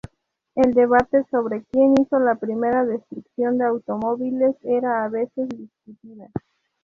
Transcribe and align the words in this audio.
El 0.55 0.73
debate 0.73 1.23
sobre 1.29 1.61
quien 1.65 1.93
hizo 2.01 2.17
la 2.17 2.33
primera 2.33 2.83
destrucción 2.85 3.59
de 3.59 3.65
automóviles 3.65 4.55
era 4.63 5.03
a 5.05 5.09
veces 5.09 5.47
discutida. 5.49 6.27